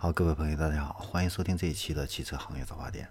[0.00, 3.08] 好，各位朋友，大家好，欢迎收听这一期的汽车行业早发点。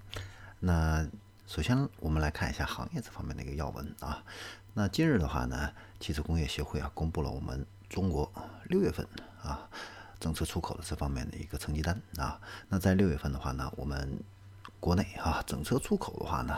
[0.62, 1.06] 那
[1.46, 4.24] 首先我们来看一下行业这方面的一个要闻啊。
[4.74, 5.70] 那今日的话呢，
[6.00, 8.32] 汽车工业协会啊公布了我们中国
[8.70, 9.06] 六月份
[9.44, 9.70] 啊
[10.18, 12.40] 整车出口的这方面的一个成绩单啊。
[12.70, 14.18] 那在六月份的话呢，我们
[14.80, 16.58] 国内啊整车出口的话呢，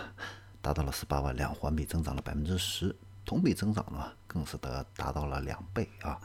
[0.62, 6.22] 达到了十八万辆，环比增长了百分之十，同比增长呢更是得达到了两倍啊。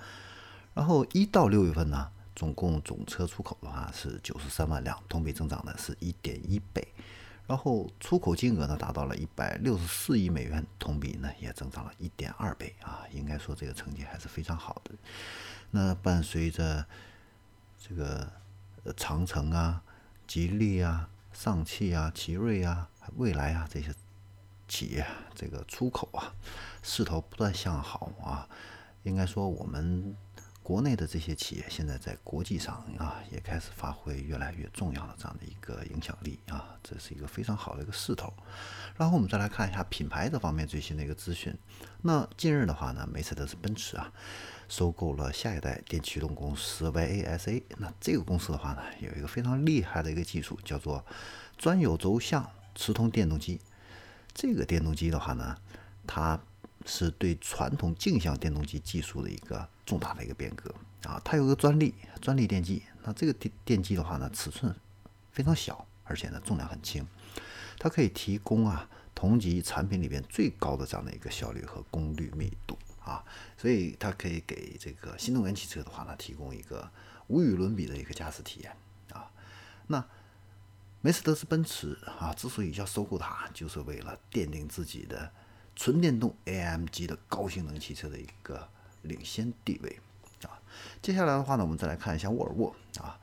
[0.74, 2.10] 然后一到六月份呢。
[2.34, 6.86] 总共总车出口的话是九十三万辆，同比增长呢是一点一倍，
[7.46, 14.90] 然后出口金额呢达到了一百六十四亿美元，同比呢也增长了一点二倍啊，应该说这个成绩还是非常好的。
[15.70, 16.84] 那伴随着
[17.78, 18.28] 这个
[18.96, 19.80] 长城啊、
[20.26, 23.94] 吉利啊、上汽啊、奇瑞啊、蔚来啊这些
[24.66, 25.06] 企业
[25.36, 26.34] 这个出口啊
[26.82, 28.48] 势头不断向好啊，
[29.04, 30.16] 应该说我们。
[30.64, 38.32] 国内的这些企业现在在国际上啊，也开始发挥越来越重要的这样的一个影响力啊，这是一个非常好的一个势头。
[38.96, 41.54] 然后我们再来看一下品牌这方面最新的一个资讯。
[42.00, 44.10] 那近日的话呢，梅赛德斯奔驰啊，
[44.66, 47.62] 收购了下一代电驱动公司 YASA。
[47.76, 51.04] 那这个公司的话呢，有一个非常厉害的一个技术，叫做
[51.58, 53.60] 专有轴向磁通电动机。
[54.32, 55.58] 这个电动机的话呢，
[56.06, 56.40] 它
[56.86, 61.20] 是对传统镜像电动机技术的一个重大的一个变革啊！
[61.24, 62.82] 它有个专利，专利电机。
[63.02, 64.74] 那这个电电机的话呢，尺寸
[65.32, 67.06] 非常小，而且呢重量很轻，
[67.78, 73.24] 它可以提供啊同级产品里边最高的这样的一个效率和功率密度啊，
[73.56, 76.90] 所以它可以给这个新能源汽车的话呢提供一个
[77.26, 78.76] 无与伦比的一个驾驶体验
[79.12, 79.30] 啊。
[79.86, 80.04] 那
[81.00, 85.30] 梅赛德斯奔驰啊之所以要收购它，就是为了奠定自己的。
[85.76, 88.68] 纯电动 AMG 的高性能汽车的一个
[89.04, 90.00] 领先地位
[90.42, 90.60] 啊，
[91.00, 93.18] 接下来的话呢，我们再来看一下沃尔沃啊。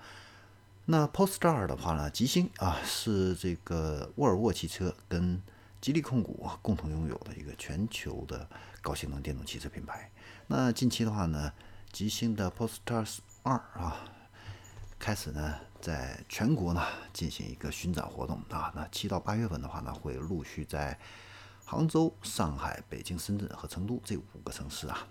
[0.86, 5.42] 那 Polestar 的话呢，吉星啊是这个沃尔沃汽车跟
[5.80, 8.48] 吉利控股共同拥有的一个全球的
[8.82, 10.12] 高性能电动汽车品牌。
[10.48, 11.54] 那近期的话呢，
[11.92, 13.08] 吉星的 Polestar
[13.44, 14.06] 二啊
[15.00, 16.84] 开始呢在全国呢
[17.14, 18.72] 进行一个巡展活动啊。
[18.76, 21.00] 那七到八月份的话呢，会陆续在
[21.64, 25.08] 杭州、上海、北京、深圳和成都这五个城市啊，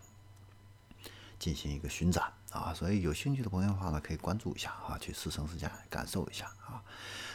[1.40, 6.80] 进行一个巡展啊，所以有兴趣的朋友的话呢，可以关注一下啊，去试乘试驾，感受一下啊。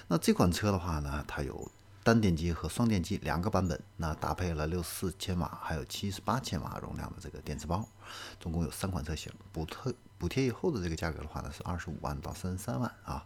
[0.08, 1.70] 那这款车的话呢，它有
[2.04, 7.86] 单电机和双电机两个版本，那搭配了六十四千瓦还有七十八千瓦容量的这个电池包，
[8.40, 13.26] 总共有三款车型，补特补贴以后的这个价格的话呢，是二十五万到三十三万啊。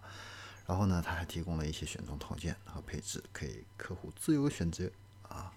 [0.66, 4.90] 然后呢，它还提供了一些选装套件和配置，可以客户自由选择
[5.28, 5.52] 啊。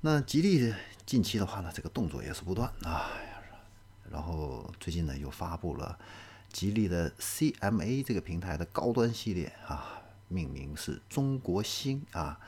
[0.00, 0.74] 那吉利
[1.06, 3.10] 近期的话呢，这个动作也是不断啊，
[4.14, 5.98] 然后最近呢又发布了
[6.52, 12.38] 吉利的 CMA 这个平台的高端系列啊，命名是中国星啊。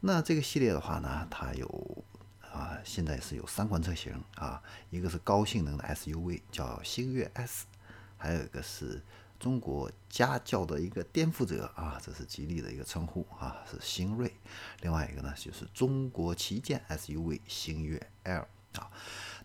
[0.00, 2.04] 那这个系列的话呢，它有
[2.40, 7.66] 啊，现在是有三款车型啊，一个是高性能的 SUV 叫星越 S，
[8.16, 9.02] 还有一个是。
[9.42, 14.32] 中国家轿的一个颠覆者啊，这是吉利的一个称呼啊，是星锐。
[14.82, 18.46] 另外一个呢，就是中国旗舰 SUV 星越 L。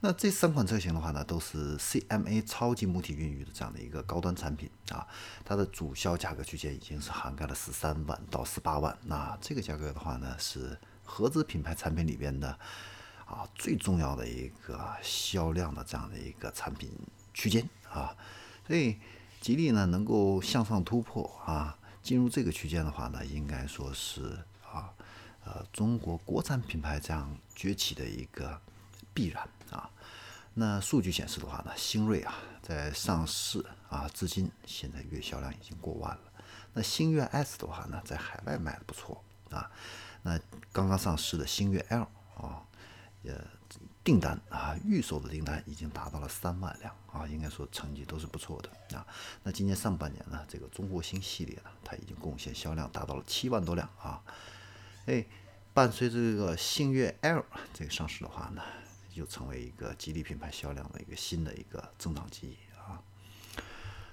[0.01, 5.07] 那这三款车型的话呢，都是 CMA 超级母体孕育的这样的一个高端产品啊。
[5.43, 8.97] 它的主销价格区间已经是涵盖了十三万到十八万。
[9.03, 12.49] 那这个价格的话呢，是合资品牌产品里边的
[13.25, 16.91] 啊最重要的一个销量的这样的一个产品
[17.33, 18.15] 区间啊，
[18.65, 18.97] 所以。
[19.39, 24.91] 吉利呢能够向上突破啊，进入这个区间的话呢，应该说是啊，
[25.45, 28.59] 呃，中国国产品牌这样崛起的一个
[29.17, 29.89] 必然啊。
[30.53, 36.21] 那数据显示的话呢，星锐啊在上市啊至今，现在月销量已经过万了。
[36.73, 39.71] 那星越 S 的话呢，在海外卖的不错啊。
[40.21, 40.39] 那
[40.71, 42.61] 刚刚上市的星越 L 啊，
[43.23, 43.35] 也。
[44.03, 49.05] 订单啊，预售的订单已经达到了三万辆啊，应该说成绩都是不错的啊。
[49.43, 54.23] 那今年上半年呢，这个中国星系列呢，它已经贡献销量达到了七万多辆啊。
[55.07, 55.25] 哎，
[55.73, 57.43] 伴随着这个星越 L
[57.73, 58.63] 这个上市的话呢，
[59.17, 63.01] 就成为一个吉利品牌销量的一个新的一个增长机啊。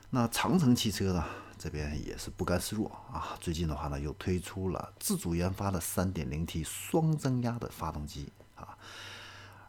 [0.08, 1.22] 那长城汽车呢，
[1.58, 8.78] 这边也是不甘示弱啊，最近的话呢，又推出了自主研发的 3.0T 双增压的发动机啊。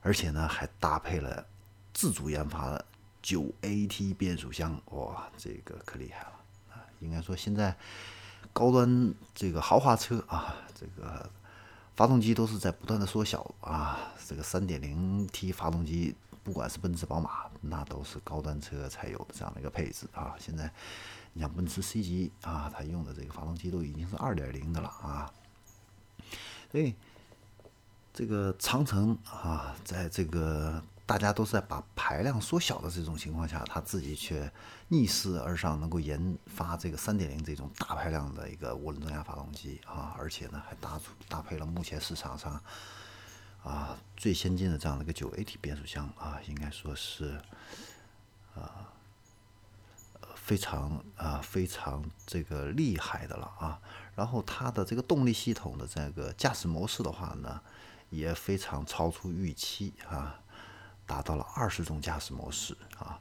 [0.01, 1.45] 而且呢，还搭配了
[1.93, 2.85] 自主研发的
[3.21, 6.31] 九 AT 变速箱，哇，这个可厉害了
[6.71, 6.85] 啊！
[6.99, 7.75] 应该说，现在
[8.53, 11.27] 高端这个豪华车啊，这个
[11.95, 14.11] 发动机都是在不断的缩小啊。
[14.27, 20.35] 这个三点零 T 发动机不管是奔驰、宝马，那都是高端车才有的这样的一个配置啊。
[20.39, 20.71] 现在
[21.33, 25.31] 你像奔驰 C 级啊，它用的这个发动机都已经是二点零的了啊。
[26.71, 26.93] 所以
[28.13, 34.51] 这个长城啊，在这个大家都在把排量缩小的这种情况下，它自己却
[34.87, 42.61] 逆势而上，能够研发这个三点零这种大排量的一个涡轮增压发动机啊，而且呢还搭出搭配了目前市场上。
[43.63, 47.41] 啊，最先进的这样的一个九 AT 变速箱啊，应该说是，
[48.53, 48.93] 啊，
[50.35, 53.81] 非常啊非常这个厉害的了啊。
[54.13, 57.59] 然后它的这个动力系统的这个驾驶模式的话呢，
[58.11, 60.39] 也非常超出预期啊，
[61.05, 63.19] 达到了二十种驾驶模式啊。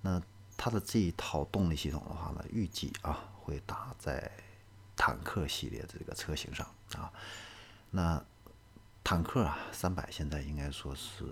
[0.00, 0.20] 那
[0.56, 4.30] 它的这一套动力系统的话呢，预计啊会搭在
[4.96, 6.66] 坦克系列这个车型上
[6.96, 7.12] 啊。
[7.90, 8.22] 那
[9.02, 11.24] 坦克啊，三百现在应该说是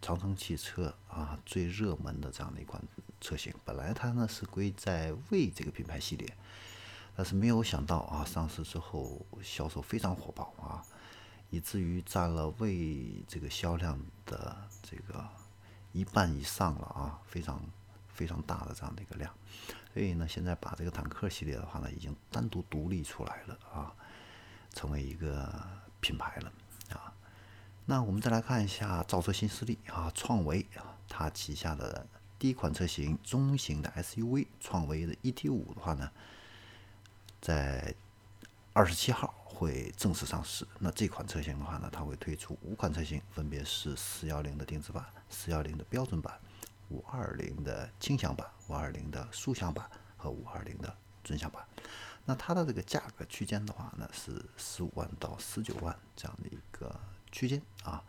[0.00, 2.82] 长城汽车啊最热门的这样的一款
[3.20, 3.54] 车型。
[3.64, 6.36] 本来它呢是归在魏这个品牌系列，
[7.16, 10.84] 但是没有想到啊上市之后销售非常火爆啊，
[11.54, 13.96] 以至于占了魏这个销量
[14.26, 15.24] 的这个
[15.92, 17.62] 一半以上了啊，非常
[18.08, 19.32] 非常大的这样的一个量。
[19.92, 23.94] 所以呢，现在把这个坦克系列的话呢，已经单独独立出来了啊，
[24.72, 25.64] 成为一个
[26.00, 26.52] 品牌了
[26.90, 27.14] 啊。
[27.86, 32.04] 那我们再来看一下造车新势力啊，创维啊，它旗下的
[32.36, 36.10] 第一款车型中型的 SUV 创维的 ET 五的话呢，
[37.40, 37.94] 在
[38.74, 40.66] 二十七号会正式上市。
[40.80, 46.38] 那这款车型的话呢，它会推出五款车型，分别是四幺零的定制版、四幺零的标准版、
[46.90, 51.64] 五二零的轻享版、五二零的舒享版和五二零的尊享版。
[52.24, 57.00] 那它的这个价格区间的话呢，是十五万到十九万这样的一个。
[57.32, 58.00] 区间啊，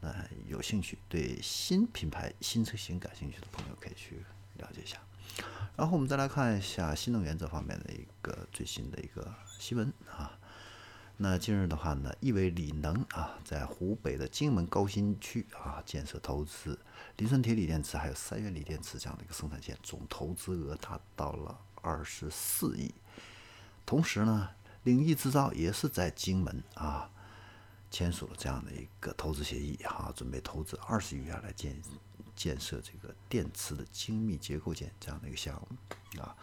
[0.00, 0.14] 那
[0.46, 4.22] 有兴趣对新品牌新车型感兴趣的朋友可以去
[4.58, 4.98] 了解一下。
[5.76, 10.38] 然后我们再来看一下新能源这方面的一个最新的一个新闻啊。
[11.16, 16.78] 那近日的话呢，亿为锂能啊，在湖北的荆门高新区啊建设投资
[17.16, 22.92] 磷酸铁锂电池还有三元锂电池这样的一个生产线，总投资额达到了二十四亿。
[23.86, 24.50] 同时呢，
[24.84, 27.10] 领益制造也是在荆门啊。
[27.90, 31.78] 签署了这样的一个投资协议，哈，准备投资二十亿元来建
[32.34, 36.36] 建设这个电池的精密结构件这样的一个项目，啊，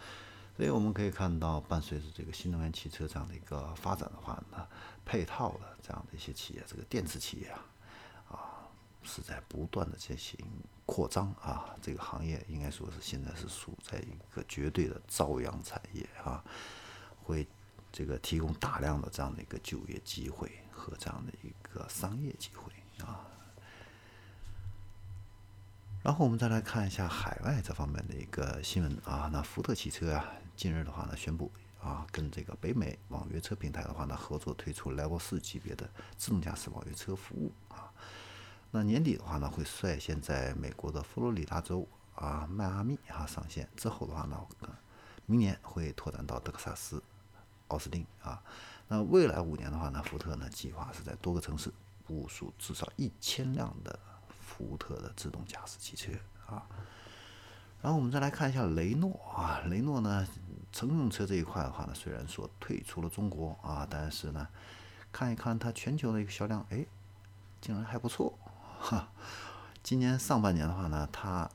[0.56, 4.66] 所以我们可以看到，伴随着这个新能源汽车这样的一个发展的话呢，
[5.04, 7.64] 配套的这样的一些企业，这个电池企业啊，
[8.28, 8.36] 啊，
[9.02, 10.38] 是在不断的进行
[10.86, 16.44] 扩张啊，这个行业应该说是现在是处在一个绝对的朝阳产业啊，
[17.22, 17.46] 会
[17.92, 20.50] 这个提供大量的这样的一个就业机会。
[20.72, 22.72] 和这样的一个商业机会
[23.04, 23.20] 啊，
[26.02, 29.28] 然后我们再来看一下海外这方面的一个新闻啊。
[29.30, 30.24] 那福特汽车啊，
[30.56, 37.92] 近日的话呢，宣布啊，跟这个北美网约车平台的话呢，合作推出 Level 四级别的自动驾驶网约车服务啊。
[38.70, 44.40] 那年底的话呢，会率先在美国的佛罗里达州啊迈阿密啊上线，之后的话呢，
[45.26, 47.02] 明年会拓展到德克萨斯、
[47.68, 48.42] 奥斯汀啊。
[48.88, 51.70] 那未来五年的话呢，福特呢计划是在多个城市
[52.06, 53.98] 部署至少一千辆的
[54.68, 56.12] 福特的自动驾驶汽车
[56.46, 56.66] 啊。
[57.82, 60.26] 然后我们再来看一下雷诺啊，雷诺呢
[60.70, 64.46] 乘用车这一块的话呢，虽然说退出了中国啊，但是呢，
[65.10, 66.84] 看一看它全球的一个销量，哎，
[67.60, 68.38] 竟然还不错
[68.78, 69.08] 哈。
[69.82, 71.50] 今年上半年的话呢，它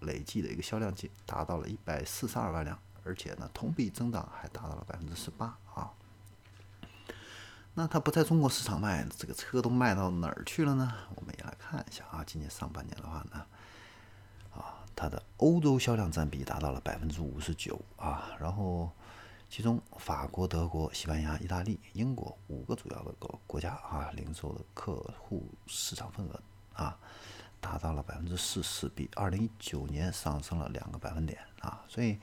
[0.00, 5.90] 累计的一个销量仅达到了一百四十二万辆，而且呢，同比增长还达到了百分之十八啊。
[7.78, 10.90] 那它不在中国市场卖，这个车都卖到哪儿去了呢？
[11.14, 13.46] 我们也来看一下啊，今年上半年的话呢，
[14.54, 18.90] 啊，它的欧洲销量占比达到了百分之五十九啊，然后
[19.50, 26.40] 其中法国、德国、西班牙、意大利、英国五个主要的国国家啊，零售的客户市场份额
[26.72, 26.98] 啊，
[27.60, 32.18] 达到了百分之四十，比二零一九年上升了两个百分点啊，所以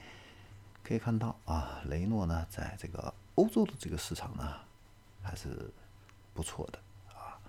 [0.83, 4.51] 可以看到啊，雷诺呢，在这个欧洲的这个市场呢。
[5.24, 5.74] 还是
[6.34, 7.39] 不错的啊。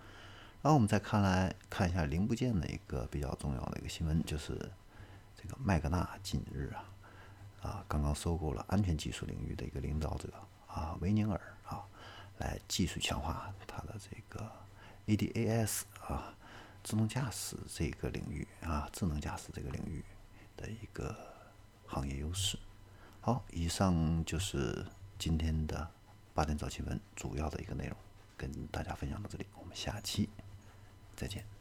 [0.63, 4.55] 然后我们再看来看一下零部件的一个比较重要的一个新闻，就是
[5.37, 6.89] 这个麦格纳近日啊
[7.61, 10.33] 啊刚刚收购了安全技术领域的一个领导者
[10.67, 11.85] 啊维宁尔啊，
[12.39, 14.51] 来技术强化它的这个
[15.07, 16.35] ADAS 啊
[16.83, 20.03] 自动驾驶这个领域啊智能驾驶这个领域
[20.57, 21.15] 的一个
[21.87, 22.59] 行业优势。
[23.21, 24.87] 好，以上就是
[25.19, 25.91] 今天的。
[26.35, 27.97] 八点早新闻主要的一个内容，
[28.37, 30.29] 跟大家分享到这里，我们下期
[31.15, 31.54] 再见。